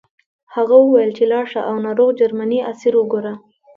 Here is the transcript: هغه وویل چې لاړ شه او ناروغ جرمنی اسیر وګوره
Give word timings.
هغه 0.55 0.75
وویل 0.79 1.11
چې 1.17 1.23
لاړ 1.31 1.45
شه 1.53 1.61
او 1.69 1.75
ناروغ 1.85 2.09
جرمنی 2.19 2.59
اسیر 2.71 2.93
وګوره 2.97 3.33